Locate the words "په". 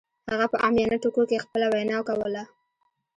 0.51-0.57